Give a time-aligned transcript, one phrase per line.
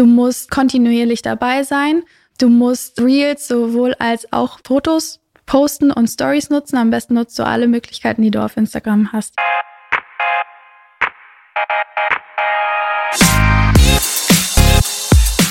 [0.00, 2.04] Du musst kontinuierlich dabei sein.
[2.38, 6.78] Du musst Reels sowohl als auch Fotos posten und Stories nutzen.
[6.78, 9.34] Am besten nutzt du alle Möglichkeiten, die du auf Instagram hast.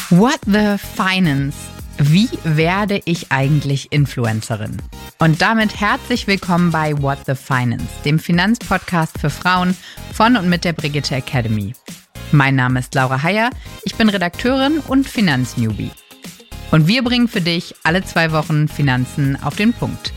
[0.10, 1.56] What the Finance?
[2.00, 4.82] Wie werde ich eigentlich Influencerin?
[5.20, 9.78] Und damit herzlich willkommen bei What the Finance, dem Finanzpodcast für Frauen
[10.12, 11.76] von und mit der Brigitte Academy.
[12.32, 13.50] Mein Name ist Laura Heyer,
[13.86, 15.90] ich bin Redakteurin und Finanznewbie.
[16.70, 20.14] Und wir bringen für dich alle zwei Wochen Finanzen auf den Punkt.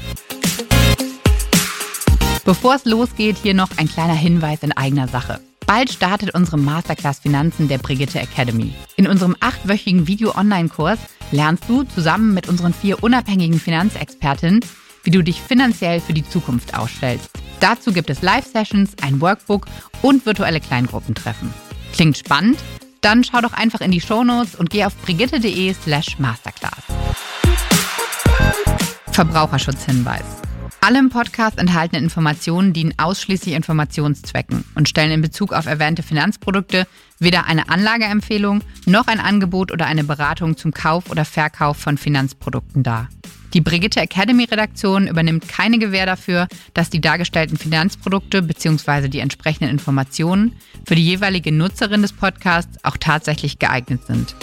[2.44, 5.40] Bevor es losgeht, hier noch ein kleiner Hinweis in eigener Sache.
[5.66, 8.74] Bald startet unsere Masterclass Finanzen der Brigitte Academy.
[8.96, 10.98] In unserem achtwöchigen Video-Online-Kurs
[11.30, 14.60] lernst du zusammen mit unseren vier unabhängigen Finanzexpertinnen,
[15.04, 17.30] wie du dich finanziell für die Zukunft ausstellst.
[17.60, 19.66] Dazu gibt es Live-Sessions, ein Workbook
[20.02, 21.54] und virtuelle Kleingruppentreffen.
[21.92, 22.58] Klingt spannend?
[23.00, 26.84] Dann schau doch einfach in die Shownotes und geh auf brigitte.de slash masterclass.
[29.10, 30.24] Verbraucherschutzhinweis.
[30.80, 36.88] Alle im Podcast enthaltenen Informationen dienen ausschließlich Informationszwecken und stellen in Bezug auf erwähnte Finanzprodukte
[37.20, 42.82] weder eine Anlageempfehlung noch ein Angebot oder eine Beratung zum Kauf oder Verkauf von Finanzprodukten
[42.82, 43.08] dar.
[43.54, 49.08] Die Brigitte Academy Redaktion übernimmt keine Gewähr dafür, dass die dargestellten Finanzprodukte bzw.
[49.08, 54.34] die entsprechenden Informationen für die jeweilige Nutzerin des Podcasts auch tatsächlich geeignet sind.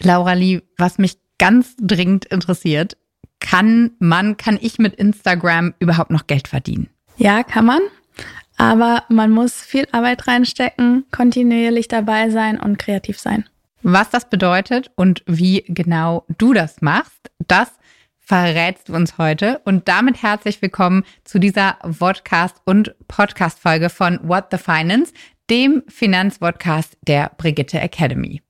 [0.00, 2.96] Laura Lee, was mich ganz dringend interessiert.
[3.38, 6.88] Kann man, kann ich mit Instagram überhaupt noch Geld verdienen?
[7.16, 7.80] Ja, kann man.
[8.56, 13.44] Aber man muss viel Arbeit reinstecken, kontinuierlich dabei sein und kreativ sein.
[13.88, 17.70] Was das bedeutet und wie genau du das machst, das
[18.18, 19.60] verrätst du uns heute.
[19.64, 25.12] Und damit herzlich willkommen zu dieser Vodcast- und Podcast-Folge von What the Finance,
[25.48, 28.42] dem Finanzpodcast der Brigitte Academy.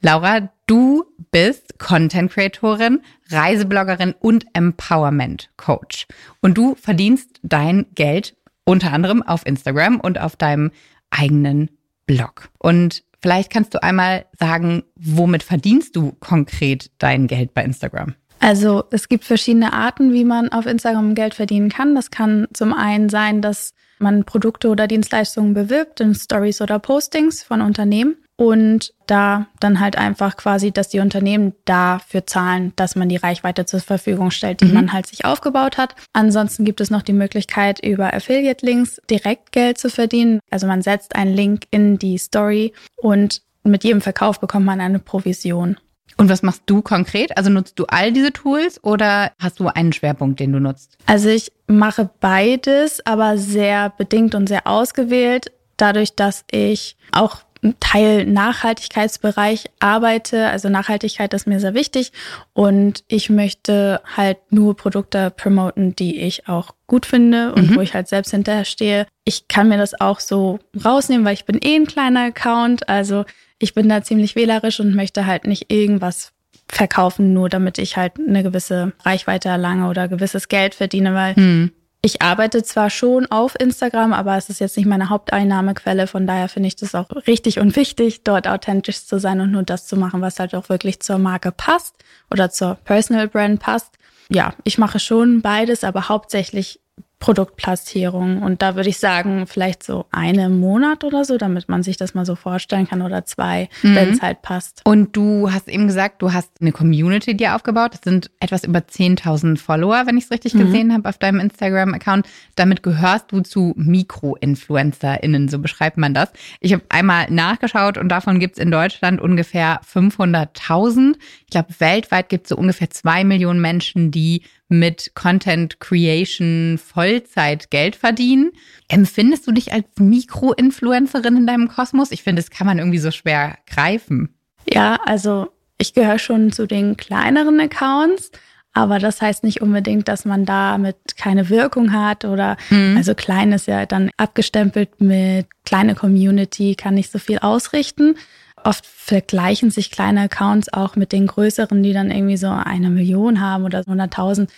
[0.00, 6.06] Laura, du bist Content Creatorin, Reisebloggerin und Empowerment Coach.
[6.40, 10.70] Und du verdienst dein Geld unter anderem auf Instagram und auf deinem
[11.10, 11.72] eigenen
[12.06, 12.48] Blog.
[12.58, 18.14] Und vielleicht kannst du einmal sagen, womit verdienst du konkret dein Geld bei Instagram?
[18.40, 21.94] Also es gibt verschiedene Arten, wie man auf Instagram Geld verdienen kann.
[21.94, 27.42] Das kann zum einen sein, dass man Produkte oder Dienstleistungen bewirbt in Stories oder Postings
[27.42, 33.08] von Unternehmen und da dann halt einfach quasi, dass die Unternehmen dafür zahlen, dass man
[33.08, 34.74] die Reichweite zur Verfügung stellt, die mhm.
[34.74, 35.96] man halt sich aufgebaut hat.
[36.12, 40.38] Ansonsten gibt es noch die Möglichkeit, über Affiliate-Links direkt Geld zu verdienen.
[40.50, 45.00] Also man setzt einen Link in die Story und mit jedem Verkauf bekommt man eine
[45.00, 45.76] Provision.
[46.16, 47.36] Und was machst du konkret?
[47.36, 50.96] Also nutzt du all diese Tools oder hast du einen Schwerpunkt, den du nutzt?
[51.06, 55.50] Also ich mache beides, aber sehr bedingt und sehr ausgewählt.
[55.76, 57.42] Dadurch, dass ich auch
[57.80, 60.46] Teil Nachhaltigkeitsbereich arbeite.
[60.48, 62.12] Also Nachhaltigkeit ist mir sehr wichtig
[62.52, 67.76] und ich möchte halt nur Produkte promoten, die ich auch gut finde und mhm.
[67.76, 69.06] wo ich halt selbst hinterher stehe.
[69.24, 72.88] Ich kann mir das auch so rausnehmen, weil ich bin eh ein kleiner Account.
[72.88, 73.24] Also
[73.58, 76.32] ich bin da ziemlich wählerisch und möchte halt nicht irgendwas
[76.68, 81.70] verkaufen, nur damit ich halt eine gewisse Reichweite erlange oder gewisses Geld verdiene, weil mhm
[82.00, 86.06] ich arbeite zwar schon auf Instagram, aber es ist jetzt nicht meine Haupteinnahmequelle.
[86.06, 89.64] Von daher finde ich das auch richtig und wichtig, dort authentisch zu sein und nur
[89.64, 91.96] das zu machen, was halt auch wirklich zur Marke passt
[92.30, 93.98] oder zur Personal Brand passt.
[94.30, 96.80] Ja, ich mache schon beides, aber hauptsächlich
[97.20, 98.42] Produktplatzierung.
[98.42, 102.14] Und da würde ich sagen, vielleicht so einen Monat oder so, damit man sich das
[102.14, 103.94] mal so vorstellen kann oder zwei, mhm.
[103.96, 104.82] wenn es halt passt.
[104.84, 107.94] Und du hast eben gesagt, du hast eine Community dir aufgebaut.
[107.94, 110.60] Das sind etwas über 10.000 Follower, wenn ich es richtig mhm.
[110.60, 112.26] gesehen habe auf deinem Instagram-Account.
[112.54, 116.30] Damit gehörst du zu Mikro-InfluencerInnen, so beschreibt man das.
[116.60, 121.16] Ich habe einmal nachgeschaut und davon gibt es in Deutschland ungefähr 500.000.
[121.40, 127.70] Ich glaube, weltweit gibt es so ungefähr zwei Millionen Menschen, die mit Content Creation Vollzeit
[127.70, 128.52] Geld verdienen.
[128.88, 132.12] Empfindest du dich als Mikroinfluencerin in deinem Kosmos?
[132.12, 134.34] Ich finde, das kann man irgendwie so schwer greifen.
[134.70, 135.48] Ja, also
[135.78, 138.30] ich gehöre schon zu den kleineren Accounts,
[138.74, 142.96] aber das heißt nicht unbedingt, dass man damit keine Wirkung hat oder mhm.
[142.96, 148.16] also klein ist ja dann abgestempelt mit kleine Community, kann nicht so viel ausrichten.
[148.64, 153.40] Oft vergleichen sich kleine Accounts auch mit den größeren, die dann irgendwie so eine Million
[153.40, 154.48] haben oder 100.000.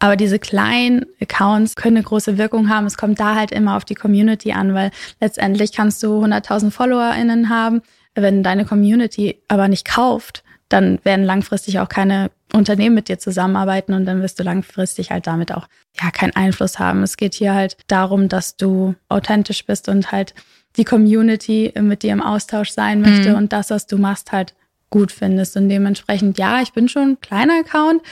[0.00, 2.86] Aber diese kleinen Accounts können eine große Wirkung haben.
[2.86, 4.90] Es kommt da halt immer auf die Community an, weil
[5.20, 7.82] letztendlich kannst du 100.000 FollowerInnen haben.
[8.14, 13.92] Wenn deine Community aber nicht kauft, dann werden langfristig auch keine Unternehmen mit dir zusammenarbeiten
[13.92, 15.66] und dann wirst du langfristig halt damit auch
[16.00, 17.02] ja keinen Einfluss haben.
[17.02, 20.34] Es geht hier halt darum, dass du authentisch bist und halt
[20.76, 23.36] die Community mit dir im Austausch sein möchte mhm.
[23.36, 24.54] und das, was du machst, halt
[24.90, 25.56] gut findest.
[25.56, 28.02] Und dementsprechend, ja, ich bin schon ein kleiner Account,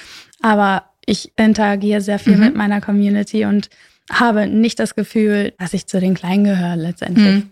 [0.41, 2.45] aber ich interagiere sehr viel mhm.
[2.45, 3.71] mit meiner Community und
[4.11, 7.45] habe nicht das Gefühl, dass ich zu den Kleinen gehöre letztendlich.
[7.45, 7.51] Mhm.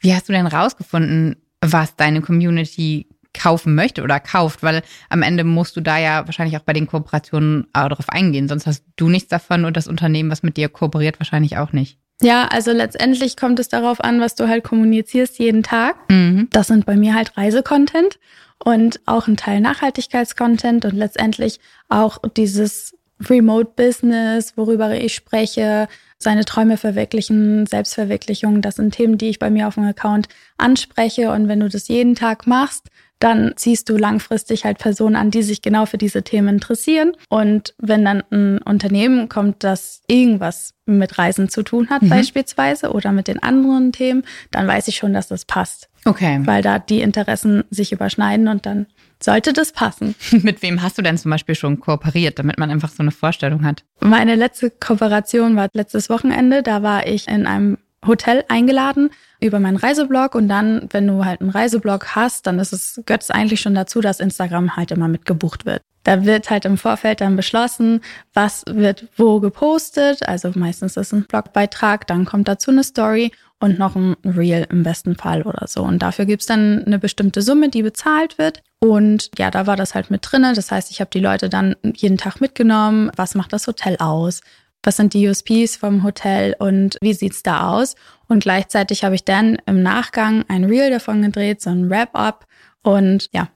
[0.00, 5.44] Wie hast du denn rausgefunden, was deine Community kaufen möchte oder kauft, weil am Ende
[5.44, 8.48] musst du da ja wahrscheinlich auch bei den Kooperationen darauf eingehen.
[8.48, 11.98] Sonst hast du nichts davon und das Unternehmen, was mit dir kooperiert, wahrscheinlich auch nicht.
[12.22, 15.96] Ja, also letztendlich kommt es darauf an, was du halt kommunizierst jeden Tag.
[16.08, 16.48] Mhm.
[16.50, 18.18] Das sind bei mir halt Reisecontent
[18.64, 21.58] und auch ein Teil Nachhaltigkeitscontent und letztendlich
[21.88, 22.96] auch dieses
[23.28, 25.88] Remote Business, worüber ich spreche,
[26.18, 28.62] seine Träume verwirklichen, Selbstverwirklichung.
[28.62, 31.32] Das sind Themen, die ich bei mir auf dem Account anspreche.
[31.32, 32.88] Und wenn du das jeden Tag machst,
[33.22, 37.12] dann ziehst du langfristig halt Personen an, die sich genau für diese Themen interessieren.
[37.28, 42.08] Und wenn dann ein Unternehmen kommt, das irgendwas mit Reisen zu tun hat, mhm.
[42.08, 45.88] beispielsweise, oder mit den anderen Themen, dann weiß ich schon, dass das passt.
[46.04, 46.40] Okay.
[46.42, 48.86] Weil da die Interessen sich überschneiden und dann
[49.22, 50.16] sollte das passen.
[50.32, 53.64] Mit wem hast du denn zum Beispiel schon kooperiert, damit man einfach so eine Vorstellung
[53.64, 53.84] hat?
[54.00, 56.64] Meine letzte Kooperation war letztes Wochenende.
[56.64, 59.10] Da war ich in einem Hotel eingeladen
[59.40, 63.30] über meinen Reiseblog und dann, wenn du halt einen Reiseblog hast, dann ist es, es
[63.30, 65.82] eigentlich schon dazu, dass Instagram halt immer mitgebucht wird.
[66.04, 68.00] Da wird halt im Vorfeld dann beschlossen,
[68.34, 70.26] was wird wo gepostet.
[70.26, 74.82] Also meistens ist ein Blogbeitrag, dann kommt dazu eine Story und noch ein Reel im
[74.82, 75.82] besten Fall oder so.
[75.82, 78.62] Und dafür gibt's dann eine bestimmte Summe, die bezahlt wird.
[78.80, 80.54] Und ja, da war das halt mit drinne.
[80.54, 83.12] Das heißt, ich habe die Leute dann jeden Tag mitgenommen.
[83.14, 84.40] Was macht das Hotel aus?
[84.82, 87.94] Was sind die USPs vom Hotel und wie sieht's da aus?
[88.28, 92.46] Und gleichzeitig habe ich dann im Nachgang ein Reel davon gedreht, so ein Wrap-up.
[92.82, 93.48] Und ja,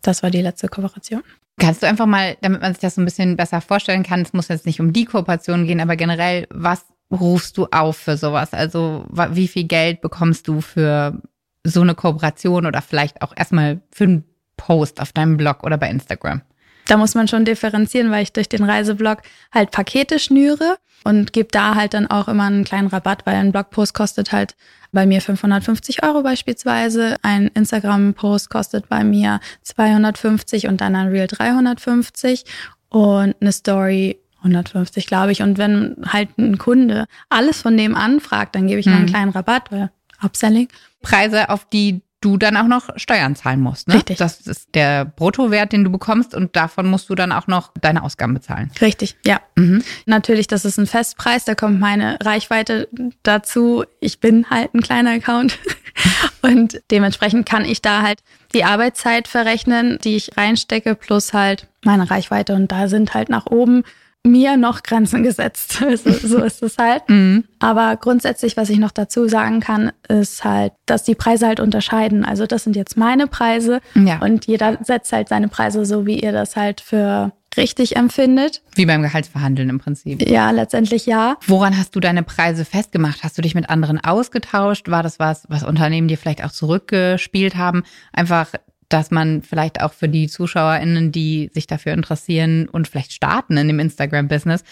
[0.00, 1.22] das war die letzte Kooperation.
[1.58, 4.32] Kannst du einfach mal, damit man sich das so ein bisschen besser vorstellen kann, es
[4.32, 8.52] muss jetzt nicht um die Kooperation gehen, aber generell, was rufst du auf für sowas?
[8.52, 11.20] Also wie viel Geld bekommst du für
[11.64, 14.24] so eine Kooperation oder vielleicht auch erstmal für einen
[14.56, 16.42] Post auf deinem Blog oder bei Instagram?
[16.86, 19.18] Da muss man schon differenzieren, weil ich durch den Reiseblog
[19.52, 23.52] halt Pakete schnüre und gebe da halt dann auch immer einen kleinen Rabatt, weil ein
[23.52, 24.54] Blogpost kostet halt
[24.92, 27.16] bei mir 550 Euro beispielsweise.
[27.22, 32.44] Ein Instagram-Post kostet bei mir 250 und dann ein Reel 350
[32.88, 35.42] und eine Story 150, glaube ich.
[35.42, 38.94] Und wenn halt ein Kunde alles von dem anfragt, dann gebe ich mhm.
[38.94, 39.90] einen kleinen Rabatt, weil
[40.22, 40.68] Upselling.
[41.00, 43.88] Preise, auf die du dann auch noch Steuern zahlen musst.
[43.88, 43.94] Ne?
[43.94, 44.16] Richtig.
[44.16, 48.02] Das ist der Bruttowert, den du bekommst und davon musst du dann auch noch deine
[48.02, 48.70] Ausgaben bezahlen.
[48.80, 49.40] Richtig, ja.
[49.56, 49.82] Mhm.
[50.06, 52.88] Natürlich, das ist ein Festpreis, da kommt meine Reichweite
[53.22, 53.84] dazu.
[54.00, 55.58] Ich bin halt ein kleiner Account
[56.42, 58.20] und dementsprechend kann ich da halt
[58.54, 63.46] die Arbeitszeit verrechnen, die ich reinstecke, plus halt meine Reichweite und da sind halt nach
[63.46, 63.82] oben
[64.24, 65.72] mir noch Grenzen gesetzt.
[66.04, 67.08] so, so ist es halt.
[67.08, 67.44] Mhm.
[67.58, 72.24] Aber grundsätzlich, was ich noch dazu sagen kann, ist halt, dass die Preise halt unterscheiden.
[72.24, 74.18] Also das sind jetzt meine Preise ja.
[74.18, 78.62] und jeder setzt halt seine Preise so, wie ihr das halt für richtig empfindet.
[78.74, 80.26] Wie beim Gehaltsverhandeln im Prinzip.
[80.28, 81.36] Ja, letztendlich ja.
[81.46, 83.22] Woran hast du deine Preise festgemacht?
[83.22, 84.88] Hast du dich mit anderen ausgetauscht?
[84.90, 87.82] War das was, was Unternehmen dir vielleicht auch zurückgespielt haben?
[88.12, 88.48] Einfach
[88.92, 93.68] dass man vielleicht auch für die ZuschauerInnen, die sich dafür interessieren und vielleicht starten in
[93.68, 94.64] dem Instagram-Business,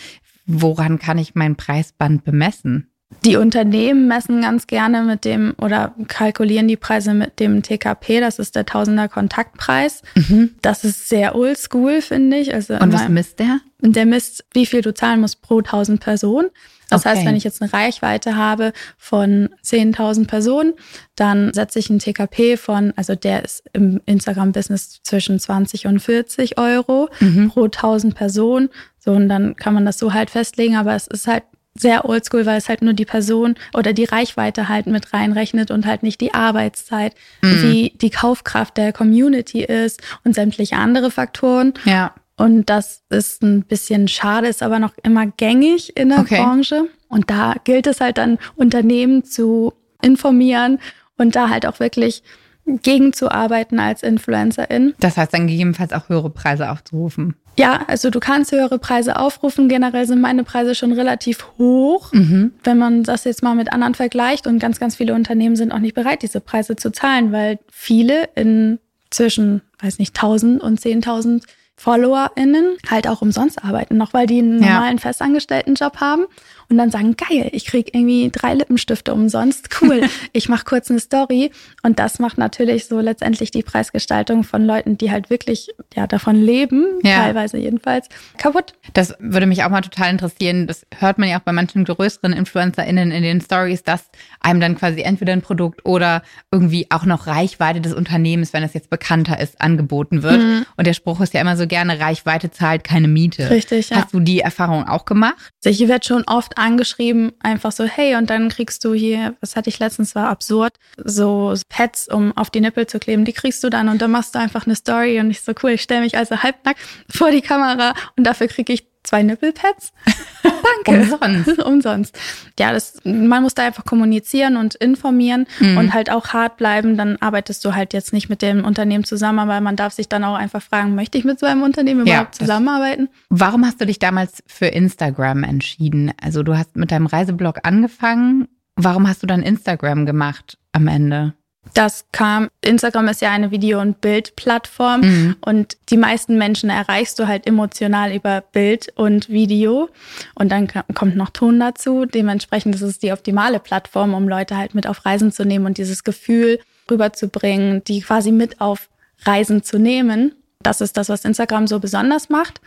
[0.46, 2.90] woran kann ich mein Preisband bemessen?
[3.25, 8.39] Die Unternehmen messen ganz gerne mit dem oder kalkulieren die Preise mit dem TKP, das
[8.39, 10.03] ist der Tausender Kontaktpreis.
[10.15, 10.55] Mhm.
[10.63, 12.55] Das ist sehr oldschool, finde ich.
[12.55, 13.61] Also Und was misst der?
[13.81, 16.49] Der misst, wie viel du zahlen musst pro 1000 Personen.
[16.89, 17.11] Das okay.
[17.11, 20.75] heißt, wenn ich jetzt eine Reichweite habe von 10.000 Personen,
[21.15, 26.58] dann setze ich einen TKP von, also der ist im Instagram-Business zwischen 20 und 40
[26.58, 27.51] Euro mhm.
[27.51, 28.70] pro 1000 Personen.
[28.99, 32.46] So, und dann kann man das so halt festlegen, aber es ist halt sehr oldschool,
[32.46, 36.20] weil es halt nur die Person oder die Reichweite halt mit reinrechnet und halt nicht
[36.20, 37.62] die Arbeitszeit, mhm.
[37.62, 41.74] wie die Kaufkraft der Community ist und sämtliche andere Faktoren.
[41.84, 42.15] Ja.
[42.36, 46.43] Und das ist ein bisschen schade, ist aber noch immer gängig in der okay.
[46.43, 46.89] Branche.
[47.08, 50.79] Und da gilt es halt dann, Unternehmen zu informieren
[51.19, 52.22] und da halt auch wirklich
[52.67, 54.94] gegenzuarbeiten als Influencerin.
[55.00, 57.34] Das heißt dann gegebenenfalls auch höhere Preise aufzurufen.
[57.57, 59.69] Ja, also du kannst höhere Preise aufrufen.
[59.69, 62.53] Generell sind meine Preise schon relativ hoch, mhm.
[62.65, 64.47] wenn man das jetzt mal mit anderen vergleicht.
[64.47, 68.29] Und ganz, ganz viele Unternehmen sind auch nicht bereit, diese Preise zu zahlen, weil viele
[68.35, 68.79] in
[69.11, 71.43] zwischen, weiß nicht, 1000 und 10.000
[71.77, 75.01] FollowerInnen halt auch umsonst arbeiten, noch weil die einen normalen ja.
[75.01, 76.27] festangestellten Job haben.
[76.70, 81.00] Und dann sagen, geil, ich krieg irgendwie drei Lippenstifte umsonst, cool, ich mache kurz eine
[81.00, 81.50] Story
[81.82, 86.36] und das macht natürlich so letztendlich die Preisgestaltung von Leuten, die halt wirklich ja davon
[86.36, 87.24] leben, ja.
[87.24, 88.08] teilweise jedenfalls,
[88.39, 88.74] kaputt.
[88.94, 90.67] Das würde mich auch mal total interessieren.
[90.67, 94.05] Das hört man ja auch bei manchen größeren InfluencerInnen in den Stories, dass
[94.41, 96.22] einem dann quasi entweder ein Produkt oder
[96.53, 100.41] irgendwie auch noch Reichweite des Unternehmens, wenn es jetzt bekannter ist, angeboten wird.
[100.41, 100.67] Mhm.
[100.77, 103.50] Und der Spruch ist ja immer so gerne, Reichweite zahlt keine Miete.
[103.50, 103.96] Richtig, ja.
[103.96, 105.34] Hast du die Erfahrung auch gemacht?
[105.65, 109.56] Also ich werde schon oft angeschrieben, einfach so, hey, und dann kriegst du hier, was
[109.56, 113.64] hatte ich letztens, war absurd, so Pads, um auf die Nippel zu kleben, die kriegst
[113.64, 116.02] du dann und dann machst du einfach eine Story und ich so, cool, ich stelle
[116.02, 119.93] mich also halbnackt vor die Kamera und dafür kriege ich zwei Nippelpads.
[120.84, 121.02] Danke.
[121.02, 121.62] Umsonst.
[121.64, 122.19] Umsonst.
[122.58, 125.79] Ja, das, man muss da einfach kommunizieren und informieren mhm.
[125.79, 126.96] und halt auch hart bleiben.
[126.96, 130.22] Dann arbeitest du halt jetzt nicht mit dem Unternehmen zusammen, weil man darf sich dann
[130.22, 133.08] auch einfach fragen, möchte ich mit so einem Unternehmen ja, überhaupt zusammenarbeiten?
[133.31, 136.12] Warum hast du dich damals für Instagram entschieden?
[136.22, 138.46] Also du hast mit deinem Reiseblog angefangen.
[138.76, 141.34] Warum hast du dann Instagram gemacht am Ende?
[141.74, 145.36] Das kam, Instagram ist ja eine Video- und Bildplattform mhm.
[145.43, 149.88] und die meisten Menschen erreichst du halt emotional über Bild und Video
[150.34, 152.06] und dann kommt noch Ton dazu.
[152.06, 155.79] Dementsprechend ist es die optimale Plattform, um Leute halt mit auf Reisen zu nehmen und
[155.79, 158.88] dieses Gefühl rüberzubringen, die quasi mit auf
[159.24, 160.34] Reisen zu nehmen.
[160.62, 162.60] Das ist das, was Instagram so besonders macht.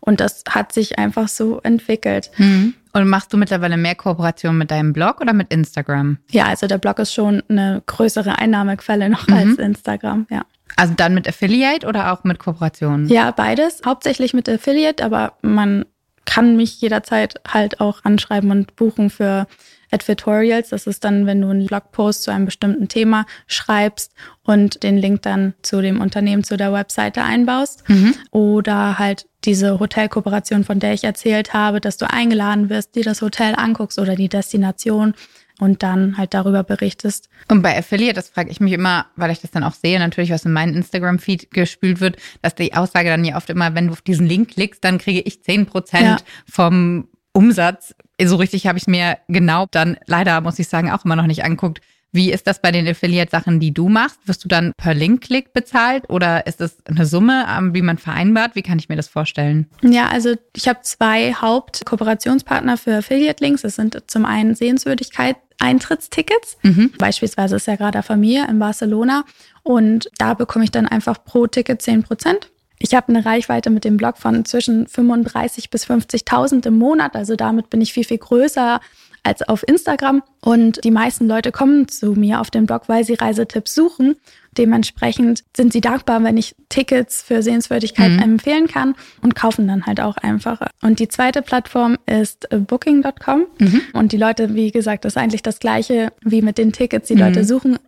[0.00, 2.30] Und das hat sich einfach so entwickelt.
[2.36, 2.74] Mhm.
[2.92, 6.18] Und machst du mittlerweile mehr Kooperation mit deinem Blog oder mit Instagram?
[6.30, 9.34] Ja, also der Blog ist schon eine größere Einnahmequelle noch mhm.
[9.34, 10.42] als Instagram, ja.
[10.76, 13.08] Also dann mit Affiliate oder auch mit Kooperation?
[13.08, 13.80] Ja, beides.
[13.84, 15.84] Hauptsächlich mit Affiliate, aber man
[16.24, 19.46] kann mich jederzeit halt auch anschreiben und buchen für
[19.90, 20.70] Advertorials.
[20.70, 25.22] Das ist dann, wenn du einen Blogpost zu einem bestimmten Thema schreibst und den Link
[25.22, 27.88] dann zu dem Unternehmen, zu der Webseite einbaust.
[27.88, 28.14] Mhm.
[28.30, 33.22] Oder halt diese Hotelkooperation, von der ich erzählt habe, dass du eingeladen wirst, dir das
[33.22, 35.14] Hotel anguckst oder die Destination
[35.60, 37.28] und dann halt darüber berichtest.
[37.48, 40.30] Und bei Affiliate, das frage ich mich immer, weil ich das dann auch sehe, natürlich,
[40.30, 43.92] was in meinen Instagram-Feed gespült wird, dass die Aussage dann ja oft immer, wenn du
[43.92, 46.16] auf diesen Link klickst, dann kriege ich 10 Prozent ja.
[46.46, 47.94] vom Umsatz.
[48.22, 51.44] So richtig habe ich mir genau dann leider, muss ich sagen, auch immer noch nicht
[51.44, 51.80] anguckt.
[52.10, 54.18] Wie ist das bei den Affiliate-Sachen, die du machst?
[54.26, 58.54] Wirst du dann per Link-Klick bezahlt oder ist das eine Summe, ähm, wie man vereinbart?
[58.54, 59.66] Wie kann ich mir das vorstellen?
[59.82, 63.62] Ja, also ich habe zwei Hauptkooperationspartner für Affiliate-Links.
[63.62, 66.56] Das sind zum einen Sehenswürdigkeit Eintrittstickets.
[66.62, 66.92] Mhm.
[66.98, 69.24] Beispielsweise ist ja gerade Familie in Barcelona
[69.62, 72.50] und da bekomme ich dann einfach pro Ticket 10 Prozent.
[72.78, 77.16] Ich habe eine Reichweite mit dem Blog von zwischen 35 bis 50.000 im Monat.
[77.16, 78.80] Also damit bin ich viel, viel größer
[79.22, 80.22] als auf Instagram.
[80.40, 84.16] Und die meisten Leute kommen zu mir auf den Blog, weil sie Reisetipps suchen.
[84.56, 88.22] Dementsprechend sind sie dankbar, wenn ich Tickets für Sehenswürdigkeiten mhm.
[88.22, 90.70] empfehlen kann und kaufen dann halt auch einfacher.
[90.82, 93.46] Und die zweite Plattform ist booking.com.
[93.58, 93.80] Mhm.
[93.92, 97.08] Und die Leute, wie gesagt, das ist eigentlich das gleiche wie mit den Tickets.
[97.08, 97.20] Die mhm.
[97.20, 97.78] Leute suchen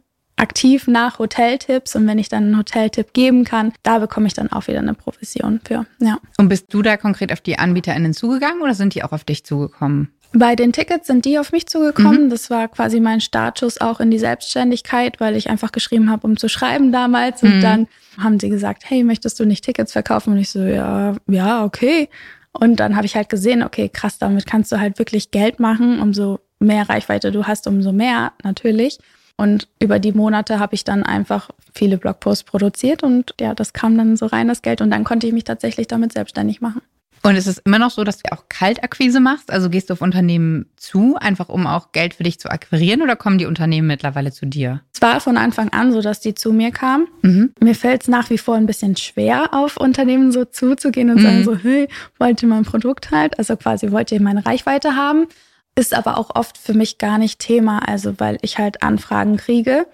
[0.41, 4.51] aktiv nach Hoteltipps und wenn ich dann einen Hoteltipp geben kann, da bekomme ich dann
[4.51, 5.87] auch wieder eine Provision für.
[6.01, 6.19] Ja.
[6.39, 9.45] Und bist du da konkret auf die AnbieterInnen zugegangen oder sind die auch auf dich
[9.45, 10.09] zugekommen?
[10.33, 12.27] Bei den Tickets sind die auf mich zugekommen.
[12.27, 12.31] Mhm.
[12.31, 16.37] Das war quasi mein Startschuss auch in die Selbstständigkeit, weil ich einfach geschrieben habe, um
[16.37, 17.43] zu schreiben damals.
[17.43, 17.61] Und mhm.
[17.61, 20.33] dann haben sie gesagt, hey, möchtest du nicht Tickets verkaufen?
[20.33, 22.09] Und ich so, ja, ja, okay.
[22.53, 26.01] Und dann habe ich halt gesehen, okay, krass, damit kannst du halt wirklich Geld machen.
[26.01, 28.99] Umso mehr Reichweite du hast, umso mehr natürlich.
[29.41, 33.97] Und über die Monate habe ich dann einfach viele Blogposts produziert und ja, das kam
[33.97, 34.83] dann so rein, das Geld.
[34.83, 36.83] Und dann konnte ich mich tatsächlich damit selbstständig machen.
[37.23, 39.51] Und ist es immer noch so, dass du auch Kaltakquise machst?
[39.51, 43.17] Also gehst du auf Unternehmen zu, einfach um auch Geld für dich zu akquirieren oder
[43.17, 44.83] kommen die Unternehmen mittlerweile zu dir?
[44.93, 47.09] Es war von Anfang an so, dass die zu mir kamen.
[47.23, 47.55] Mhm.
[47.61, 51.23] Mir fällt es nach wie vor ein bisschen schwer, auf Unternehmen so zuzugehen und mhm.
[51.23, 53.39] sagen so, hey, wollt ihr mein Produkt halt?
[53.39, 55.29] Also quasi wollt ihr meine Reichweite haben?
[55.77, 59.87] Ist aber auch oft für mich gar nicht Thema, also weil ich halt Anfragen kriege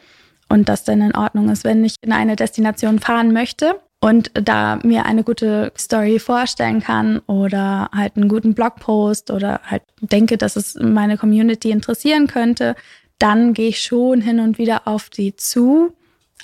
[0.48, 4.78] und das dann in Ordnung ist, wenn ich in eine Destination fahren möchte und da
[4.82, 10.56] mir eine gute Story vorstellen kann oder halt einen guten Blogpost oder halt denke, dass
[10.56, 12.74] es meine Community interessieren könnte,
[13.18, 15.92] dann gehe ich schon hin und wieder auf die zu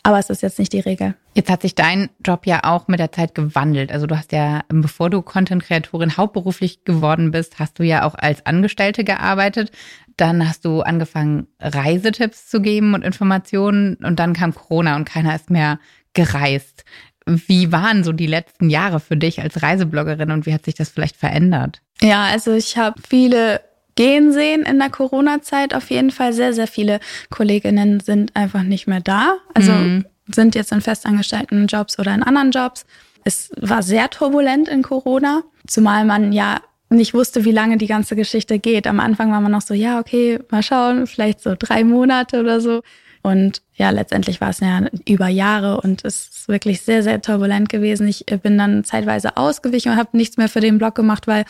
[0.02, 1.14] aber es ist jetzt nicht die Regel.
[1.34, 3.90] Jetzt hat sich dein Job ja auch mit der Zeit gewandelt.
[3.90, 8.44] Also du hast ja, bevor du Content-Kreatorin hauptberuflich geworden bist, hast du ja auch als
[8.44, 9.72] Angestellte gearbeitet.
[10.16, 13.96] Dann hast du angefangen, Reisetipps zu geben und Informationen.
[13.96, 15.78] Und dann kam Corona und keiner ist mehr
[16.12, 16.84] gereist.
[17.24, 20.90] Wie waren so die letzten Jahre für dich als Reisebloggerin und wie hat sich das
[20.90, 21.80] vielleicht verändert?
[22.00, 23.60] Ja, also ich habe viele
[23.94, 25.74] gehen sehen in der Corona-Zeit.
[25.74, 29.36] Auf jeden Fall sehr, sehr viele Kolleginnen sind einfach nicht mehr da.
[29.54, 30.04] Also mhm.
[30.34, 32.84] Sind jetzt in festangestellten Jobs oder in anderen Jobs.
[33.24, 36.60] Es war sehr turbulent in Corona, zumal man ja
[36.90, 38.86] nicht wusste, wie lange die ganze Geschichte geht.
[38.86, 42.60] Am Anfang war man noch so, ja, okay, mal schauen, vielleicht so drei Monate oder
[42.60, 42.82] so.
[43.22, 47.68] Und ja, letztendlich war es ja über Jahre und es ist wirklich sehr, sehr turbulent
[47.68, 48.08] gewesen.
[48.08, 51.44] Ich bin dann zeitweise ausgewichen und habe nichts mehr für den Blog gemacht, weil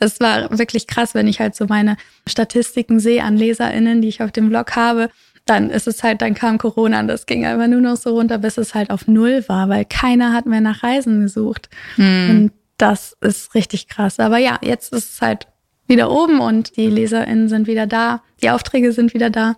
[0.00, 4.22] es war wirklich krass, wenn ich halt so meine Statistiken sehe an LeserInnen, die ich
[4.22, 5.08] auf dem Blog habe.
[5.46, 8.38] Dann ist es halt, dann kam Corona und das ging einfach nur noch so runter,
[8.38, 11.68] bis es halt auf Null war, weil keiner hat mehr nach Reisen gesucht.
[11.96, 12.30] Hm.
[12.30, 14.18] Und das ist richtig krass.
[14.18, 15.46] Aber ja, jetzt ist es halt
[15.86, 19.56] wieder oben und die LeserInnen sind wieder da, die Aufträge sind wieder da.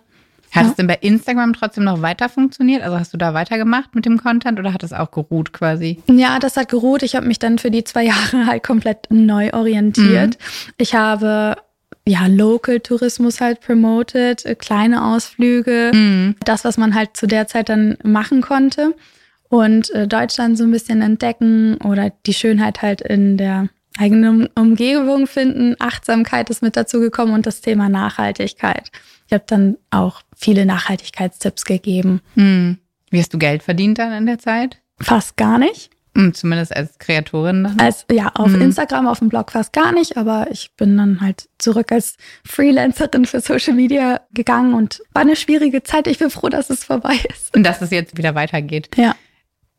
[0.51, 0.69] Hat ja.
[0.69, 2.81] es denn bei Instagram trotzdem noch weiter funktioniert?
[2.81, 6.01] Also hast du da weitergemacht mit dem Content oder hat es auch geruht quasi?
[6.07, 7.03] Ja, das hat geruht.
[7.03, 10.37] Ich habe mich dann für die zwei Jahre halt komplett neu orientiert.
[10.37, 10.73] Mhm.
[10.77, 11.57] Ich habe
[12.07, 16.35] ja, Local Tourismus halt promoted, kleine Ausflüge, mhm.
[16.45, 18.95] das, was man halt zu der Zeit dann machen konnte
[19.49, 25.27] und äh, Deutschland so ein bisschen entdecken oder die Schönheit halt in der eigenen Umgebung
[25.27, 25.75] finden.
[25.79, 28.91] Achtsamkeit ist mit dazu gekommen und das Thema Nachhaltigkeit.
[29.27, 32.21] Ich habe dann auch viele Nachhaltigkeitstipps gegeben.
[32.35, 32.77] Hm.
[33.09, 34.77] Wie hast du Geld verdient dann in der Zeit?
[34.99, 35.89] Fast gar nicht.
[36.17, 37.75] Hm, zumindest als Kreatorin.
[37.77, 38.61] Als, ja, auf hm.
[38.61, 43.25] Instagram, auf dem Blog fast gar nicht, aber ich bin dann halt zurück als Freelancerin
[43.25, 46.07] für Social Media gegangen und war eine schwierige Zeit.
[46.07, 47.55] Ich bin froh, dass es vorbei ist.
[47.55, 48.89] Und dass es jetzt wieder weitergeht.
[48.97, 49.15] Ja.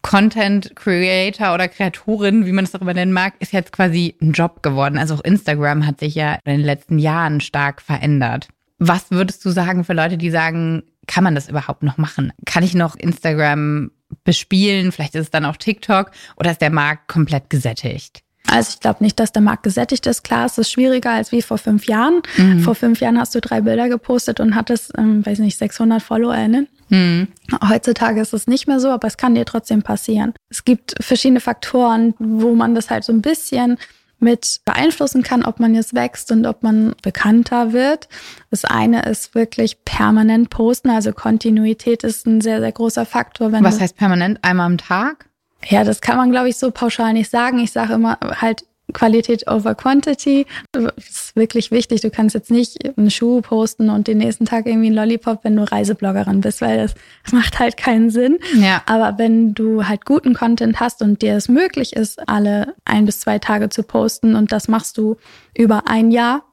[0.03, 4.31] Content Creator oder Kreatorin, wie man es auch immer nennen mag, ist jetzt quasi ein
[4.31, 4.97] Job geworden.
[4.97, 8.47] Also auch Instagram hat sich ja in den letzten Jahren stark verändert.
[8.79, 12.33] Was würdest du sagen für Leute, die sagen, kann man das überhaupt noch machen?
[12.47, 13.91] Kann ich noch Instagram
[14.23, 14.93] bespielen?
[14.93, 18.23] Vielleicht ist es dann auch TikTok oder ist der Markt komplett gesättigt?
[18.51, 20.25] Also ich glaube nicht, dass der Markt gesättigt ist.
[20.25, 22.23] Klar, es ist schwieriger als wie vor fünf Jahren.
[22.37, 22.61] Mhm.
[22.61, 26.67] Vor fünf Jahren hast du drei Bilder gepostet und hattest, ähm, weiß nicht, 600 FollowerInnen.
[26.89, 27.29] Mhm.
[27.69, 30.33] Heutzutage ist es nicht mehr so, aber es kann dir trotzdem passieren.
[30.49, 33.77] Es gibt verschiedene Faktoren, wo man das halt so ein bisschen
[34.21, 38.09] mit beeinflussen kann, ob man jetzt wächst und ob man bekannter wird.
[38.51, 43.53] Das eine ist wirklich permanent posten, also Kontinuität ist ein sehr, sehr großer Faktor.
[43.53, 44.39] Was heißt permanent?
[44.43, 45.27] Einmal am Tag?
[45.67, 47.59] Ja, das kann man, glaube ich, so pauschal nicht sagen.
[47.59, 50.47] Ich sage immer halt Qualität over Quantity.
[50.73, 52.01] Das ist wirklich wichtig.
[52.01, 55.57] Du kannst jetzt nicht einen Schuh posten und den nächsten Tag irgendwie einen Lollipop, wenn
[55.57, 56.95] du Reisebloggerin bist, weil das
[57.33, 58.39] macht halt keinen Sinn.
[58.55, 58.83] Ja.
[58.87, 63.21] Aber wenn du halt guten Content hast und dir es möglich ist, alle ein bis
[63.21, 65.17] zwei Tage zu posten und das machst du
[65.55, 66.45] über ein Jahr,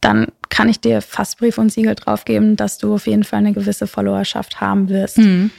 [0.00, 3.40] dann kann ich dir fast Brief und Siegel drauf geben, dass du auf jeden Fall
[3.40, 5.18] eine gewisse Followerschaft haben wirst.
[5.18, 5.50] Mhm.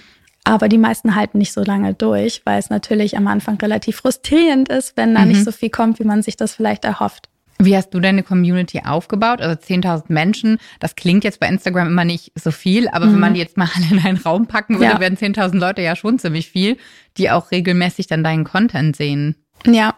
[0.47, 4.69] Aber die meisten halten nicht so lange durch, weil es natürlich am Anfang relativ frustrierend
[4.69, 5.27] ist, wenn da mhm.
[5.27, 7.27] nicht so viel kommt, wie man sich das vielleicht erhofft.
[7.59, 9.41] Wie hast du deine Community aufgebaut?
[9.41, 13.13] Also 10.000 Menschen, das klingt jetzt bei Instagram immer nicht so viel, aber mhm.
[13.13, 14.99] wenn man die jetzt mal alle in einen Raum packen würde, ja.
[15.01, 16.77] wären 10.000 Leute ja schon ziemlich viel,
[17.17, 19.35] die auch regelmäßig dann deinen Content sehen.
[19.65, 19.95] Ja,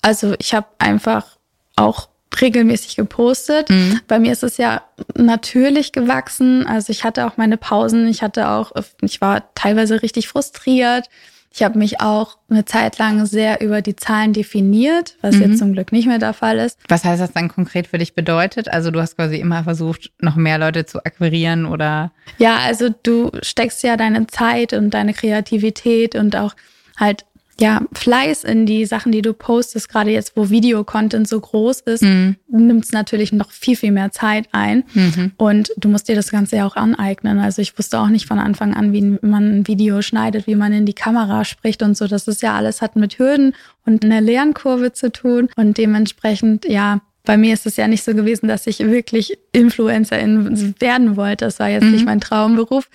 [0.00, 1.36] also ich habe einfach
[1.76, 2.08] auch
[2.40, 3.70] regelmäßig gepostet.
[3.70, 4.00] Mhm.
[4.06, 4.82] Bei mir ist es ja
[5.14, 6.66] natürlich gewachsen.
[6.66, 8.06] Also ich hatte auch meine Pausen.
[8.08, 11.08] Ich hatte auch, ich war teilweise richtig frustriert.
[11.52, 15.42] Ich habe mich auch eine Zeit lang sehr über die Zahlen definiert, was mhm.
[15.42, 16.78] jetzt zum Glück nicht mehr der Fall ist.
[16.88, 18.72] Was heißt das dann konkret für dich bedeutet?
[18.72, 22.12] Also du hast quasi immer versucht, noch mehr Leute zu akquirieren oder?
[22.38, 26.54] Ja, also du steckst ja deine Zeit und deine Kreativität und auch
[26.96, 27.24] halt
[27.60, 32.02] ja, Fleiß in die Sachen, die du postest, gerade jetzt, wo Videocontent so groß ist,
[32.02, 32.36] mhm.
[32.48, 34.84] nimmt es natürlich noch viel, viel mehr Zeit ein.
[34.94, 35.32] Mhm.
[35.36, 37.38] Und du musst dir das Ganze ja auch aneignen.
[37.38, 40.72] Also ich wusste auch nicht von Anfang an, wie man ein Video schneidet, wie man
[40.72, 42.06] in die Kamera spricht und so.
[42.06, 45.50] Das ist ja alles hat mit Hürden und einer Lernkurve zu tun.
[45.56, 50.74] Und dementsprechend, ja, bei mir ist es ja nicht so gewesen, dass ich wirklich Influencerin
[50.80, 51.44] werden wollte.
[51.44, 51.92] Das war jetzt mhm.
[51.92, 52.88] nicht mein Traumberuf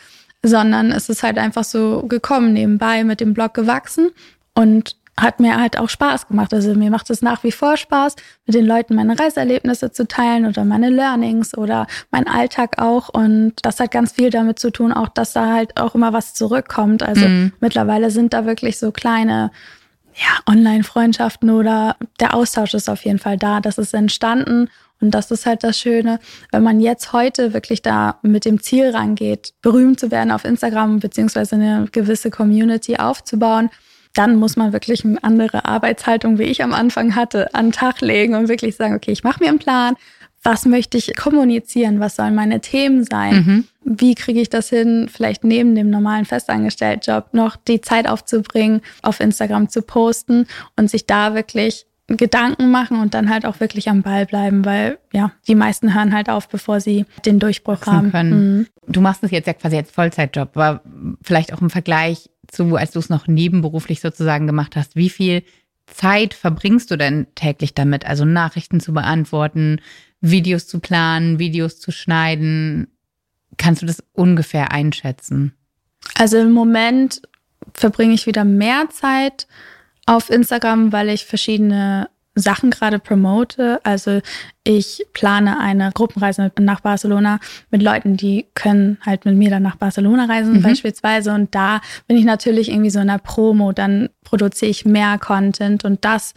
[0.47, 4.11] sondern es ist halt einfach so gekommen, nebenbei mit dem Blog gewachsen
[4.55, 6.53] und hat mir halt auch Spaß gemacht.
[6.53, 8.15] Also mir macht es nach wie vor Spaß,
[8.45, 13.09] mit den Leuten meine Reiserlebnisse zu teilen oder meine Learnings oder mein Alltag auch.
[13.09, 16.33] Und das hat ganz viel damit zu tun, auch dass da halt auch immer was
[16.33, 17.01] zurückkommt.
[17.01, 17.53] Also mhm.
[17.61, 19.51] mittlerweile sind da wirklich so kleine
[20.15, 23.61] ja, Online-Freundschaften oder der Austausch ist auf jeden Fall da.
[23.61, 24.69] Das ist entstanden.
[25.01, 26.19] Und das ist halt das Schöne,
[26.51, 30.99] wenn man jetzt heute wirklich da mit dem Ziel rangeht, berühmt zu werden auf Instagram
[30.99, 33.69] beziehungsweise eine gewisse Community aufzubauen,
[34.15, 38.01] dann muss man wirklich eine andere Arbeitshaltung, wie ich am Anfang hatte, an den Tag
[38.01, 39.95] legen und wirklich sagen, okay, ich mache mir einen Plan.
[40.41, 41.99] Was möchte ich kommunizieren?
[41.99, 43.35] Was sollen meine Themen sein?
[43.35, 43.63] Mhm.
[43.83, 49.19] Wie kriege ich das hin, vielleicht neben dem normalen Festangestelltenjob noch die Zeit aufzubringen, auf
[49.19, 54.03] Instagram zu posten und sich da wirklich Gedanken machen und dann halt auch wirklich am
[54.03, 58.11] Ball bleiben, weil ja, die meisten hören halt auf, bevor sie den Durchbruch haben.
[58.11, 58.57] Können.
[58.57, 58.67] Mhm.
[58.87, 60.81] Du machst es jetzt ja quasi als Vollzeitjob, aber
[61.23, 65.43] vielleicht auch im Vergleich zu, als du es noch nebenberuflich sozusagen gemacht hast, wie viel
[65.87, 68.05] Zeit verbringst du denn täglich damit?
[68.05, 69.81] Also Nachrichten zu beantworten,
[70.21, 72.87] Videos zu planen, Videos zu schneiden.
[73.57, 75.53] Kannst du das ungefähr einschätzen?
[76.15, 77.21] Also im Moment
[77.73, 79.47] verbringe ich wieder mehr Zeit
[80.05, 83.79] auf Instagram, weil ich verschiedene Sachen gerade promote.
[83.83, 84.21] Also
[84.63, 87.39] ich plane eine Gruppenreise nach Barcelona
[87.71, 90.61] mit Leuten, die können halt mit mir dann nach Barcelona reisen mhm.
[90.61, 91.33] beispielsweise.
[91.33, 95.85] Und da bin ich natürlich irgendwie so in der Promo, dann produziere ich mehr Content
[95.85, 96.33] und das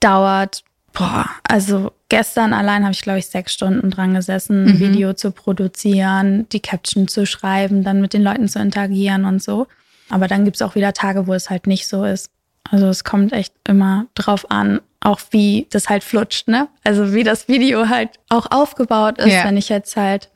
[0.00, 4.80] dauert, boah, also gestern allein habe ich, glaube ich, sechs Stunden dran gesessen, ein mhm.
[4.80, 9.66] Video zu produzieren, die Caption zu schreiben, dann mit den Leuten zu interagieren und so.
[10.10, 12.30] Aber dann gibt's auch wieder Tage, wo es halt nicht so ist.
[12.70, 16.68] Also es kommt echt immer drauf an, auch wie das halt flutscht, ne?
[16.84, 19.32] Also wie das Video halt auch aufgebaut ist.
[19.32, 19.44] Ja.
[19.44, 20.28] Wenn ich jetzt halt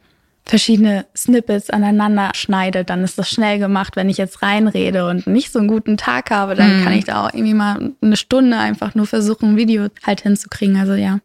[0.45, 3.97] verschiedene Snippets aneinander schneide, dann ist das schnell gemacht.
[3.97, 6.85] Wenn ich jetzt reinrede und nicht so einen guten Tag habe, dann mhm.
[6.85, 10.77] kann ich da auch irgendwie mal eine Stunde einfach nur versuchen, ein Video halt hinzukriegen.
[10.77, 11.21] Also ja.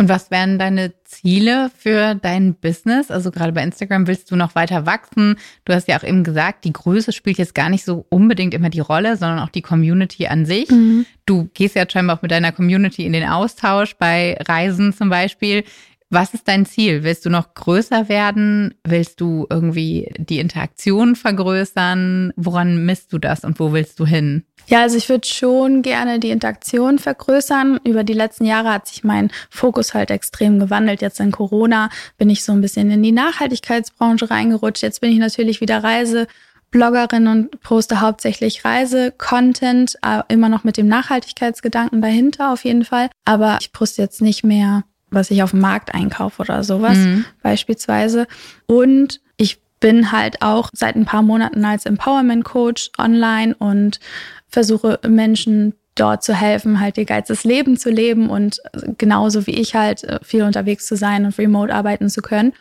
[0.00, 3.10] Und was wären deine Ziele für dein Business?
[3.10, 5.36] Also gerade bei Instagram willst du noch weiter wachsen.
[5.64, 8.70] Du hast ja auch eben gesagt, die Größe spielt jetzt gar nicht so unbedingt immer
[8.70, 10.70] die Rolle, sondern auch die Community an sich.
[10.70, 11.04] Mhm.
[11.26, 15.64] Du gehst ja scheinbar auch mit deiner Community in den Austausch bei Reisen zum Beispiel.
[16.10, 17.02] Was ist dein Ziel?
[17.02, 18.74] Willst du noch größer werden?
[18.82, 22.32] Willst du irgendwie die Interaktion vergrößern?
[22.34, 24.44] Woran misst du das und wo willst du hin?
[24.68, 27.80] Ja, also ich würde schon gerne die Interaktion vergrößern.
[27.84, 31.02] Über die letzten Jahre hat sich mein Fokus halt extrem gewandelt.
[31.02, 34.82] Jetzt in Corona bin ich so ein bisschen in die Nachhaltigkeitsbranche reingerutscht.
[34.82, 40.88] Jetzt bin ich natürlich wieder Reisebloggerin und poste hauptsächlich Reise-Content, äh, immer noch mit dem
[40.88, 43.10] Nachhaltigkeitsgedanken dahinter auf jeden Fall.
[43.26, 47.24] Aber ich poste jetzt nicht mehr, was ich auf dem Markt einkaufe oder sowas mhm.
[47.42, 48.26] beispielsweise.
[48.66, 54.00] Und ich bin halt auch seit ein paar Monaten als Empowerment Coach online und
[54.48, 58.60] versuche Menschen dort zu helfen, halt ihr geilstes Leben zu leben und
[58.98, 62.52] genauso wie ich halt äh, viel unterwegs zu sein und remote arbeiten zu können.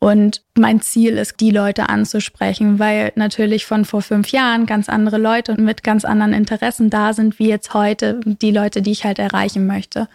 [0.00, 5.18] Und mein Ziel ist, die Leute anzusprechen, weil natürlich von vor fünf Jahren ganz andere
[5.18, 9.18] Leute mit ganz anderen Interessen da sind, wie jetzt heute die Leute, die ich halt
[9.18, 10.08] erreichen möchte.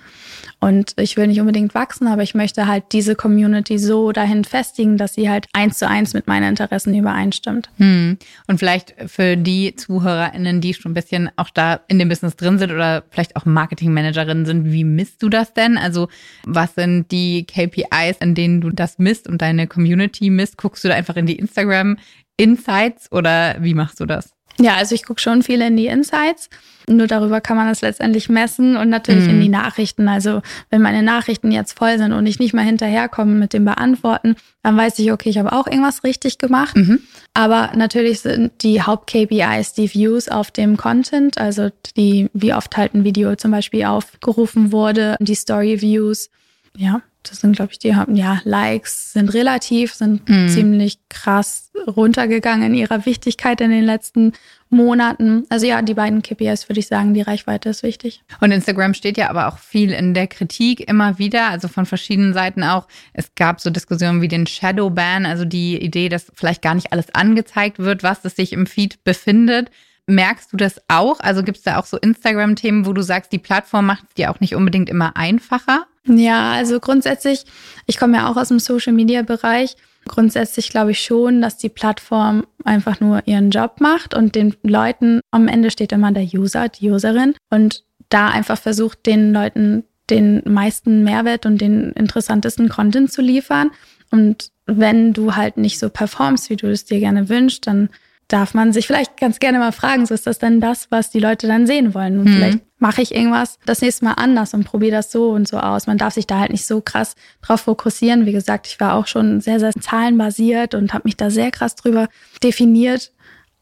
[0.59, 4.97] Und ich will nicht unbedingt wachsen, aber ich möchte halt diese Community so dahin festigen,
[4.97, 7.69] dass sie halt eins zu eins mit meinen Interessen übereinstimmt.
[7.77, 8.17] Hm.
[8.47, 12.57] Und vielleicht für die ZuhörerInnen, die schon ein bisschen auch da in dem Business drin
[12.57, 15.77] sind oder vielleicht auch Marketingmanagerinnen sind, wie misst du das denn?
[15.77, 16.07] Also
[16.45, 20.57] was sind die KPIs, in denen du das misst und deine Community misst?
[20.57, 21.97] Guckst du da einfach in die Instagram
[22.37, 24.35] Insights oder wie machst du das?
[24.59, 26.49] Ja, also ich gucke schon viel in die Insights.
[26.87, 29.31] Nur darüber kann man das letztendlich messen und natürlich mhm.
[29.31, 30.07] in die Nachrichten.
[30.07, 34.35] Also wenn meine Nachrichten jetzt voll sind und ich nicht mal hinterherkomme mit dem Beantworten,
[34.63, 36.75] dann weiß ich, okay, ich habe auch irgendwas richtig gemacht.
[36.77, 37.01] Mhm.
[37.33, 42.93] Aber natürlich sind die Haupt-KPIs die Views auf dem Content, also die, wie oft halt
[42.93, 46.29] ein Video zum Beispiel aufgerufen wurde, die Story-Views.
[46.77, 50.47] Ja, das sind, glaube ich, die haben, ja, Likes sind relativ, sind mm.
[50.47, 54.33] ziemlich krass runtergegangen in ihrer Wichtigkeit in den letzten
[54.69, 55.45] Monaten.
[55.49, 58.23] Also ja, die beiden KPIs würde ich sagen, die Reichweite ist wichtig.
[58.41, 62.33] Und Instagram steht ja aber auch viel in der Kritik immer wieder, also von verschiedenen
[62.33, 62.87] Seiten auch.
[63.13, 66.91] Es gab so Diskussionen wie den Shadow Ban, also die Idee, dass vielleicht gar nicht
[66.91, 69.71] alles angezeigt wird, was es sich im Feed befindet.
[70.07, 71.19] Merkst du das auch?
[71.19, 74.31] Also gibt es da auch so Instagram-Themen, wo du sagst, die Plattform macht es dir
[74.31, 75.87] auch nicht unbedingt immer einfacher?
[76.07, 77.45] Ja, also grundsätzlich,
[77.87, 79.75] ich komme ja auch aus dem Social-Media-Bereich.
[80.07, 85.21] Grundsätzlich glaube ich schon, dass die Plattform einfach nur ihren Job macht und den Leuten
[85.31, 90.43] am Ende steht immer der User, die Userin und da einfach versucht, den Leuten den
[90.45, 93.71] meisten Mehrwert und den interessantesten Content zu liefern.
[94.11, 97.89] Und wenn du halt nicht so performst, wie du es dir gerne wünschst, dann
[98.27, 101.19] darf man sich vielleicht ganz gerne mal fragen, so ist das denn das, was die
[101.19, 102.19] Leute dann sehen wollen?
[102.19, 102.33] Und mhm.
[102.33, 105.87] vielleicht mache ich irgendwas das nächste Mal anders und probiere das so und so aus.
[105.87, 108.25] Man darf sich da halt nicht so krass drauf fokussieren.
[108.25, 111.75] Wie gesagt, ich war auch schon sehr, sehr zahlenbasiert und habe mich da sehr krass
[111.75, 112.07] drüber
[112.43, 113.11] definiert.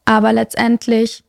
[0.04, 1.24] Aber letztendlich,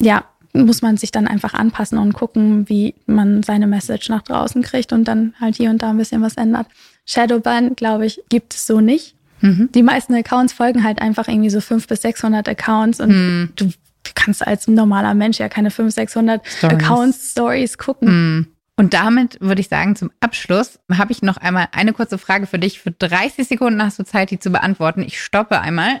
[0.00, 4.62] ja, muss man sich dann einfach anpassen und gucken, wie man seine Message nach draußen
[4.62, 6.66] kriegt und dann halt hier und da ein bisschen was ändert.
[7.04, 9.14] Shadowban, glaube ich, gibt es so nicht.
[9.40, 9.70] Mhm.
[9.74, 13.52] Die meisten Accounts folgen halt einfach irgendwie so 500 bis 600 Accounts und mhm.
[13.56, 13.70] du
[14.14, 16.74] kannst als normaler Mensch ja keine 500, 600 Stories.
[16.74, 18.08] Accounts, Stories gucken.
[18.08, 18.46] Mhm.
[18.76, 22.60] Und damit würde ich sagen, zum Abschluss habe ich noch einmal eine kurze Frage für
[22.60, 22.78] dich.
[22.78, 25.02] Für 30 Sekunden hast du Zeit, die zu beantworten.
[25.02, 26.00] Ich stoppe einmal.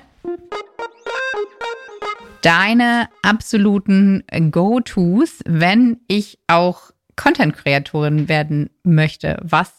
[2.42, 4.22] Deine absoluten
[4.52, 9.38] Go-Tos, wenn ich auch Content-Kreatorin werden möchte.
[9.42, 9.72] Was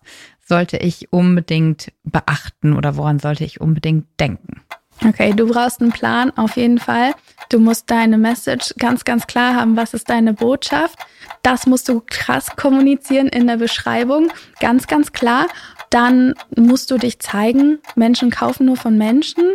[0.49, 4.61] sollte ich unbedingt beachten oder woran sollte ich unbedingt denken?
[5.07, 7.13] Okay, du brauchst einen Plan auf jeden Fall.
[7.47, 9.77] Du musst deine Message ganz, ganz klar haben.
[9.77, 10.99] Was ist deine Botschaft?
[11.41, 14.29] Das musst du krass kommunizieren in der Beschreibung.
[14.59, 15.47] Ganz, ganz klar.
[15.89, 17.79] Dann musst du dich zeigen.
[17.95, 19.45] Menschen kaufen nur von Menschen.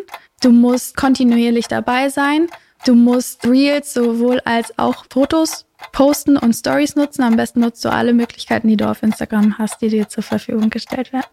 [0.43, 2.47] Du musst kontinuierlich dabei sein.
[2.87, 7.23] Du musst Reels sowohl als auch Fotos posten und Stories nutzen.
[7.23, 10.71] Am besten nutzt du alle Möglichkeiten, die du auf Instagram hast, die dir zur Verfügung
[10.71, 11.27] gestellt werden.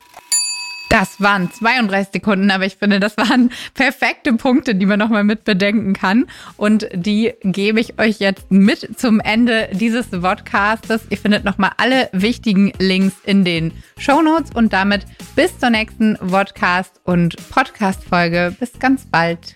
[0.91, 5.45] Das waren 32 Sekunden, aber ich finde, das waren perfekte Punkte, die man nochmal mit
[5.45, 6.25] bedenken kann.
[6.57, 11.03] Und die gebe ich euch jetzt mit zum Ende dieses Podcastes.
[11.09, 16.17] Ihr findet nochmal alle wichtigen Links in den Show Notes und damit bis zur nächsten
[16.17, 18.53] Podcast- und Podcast-Folge.
[18.59, 19.55] Bis ganz bald.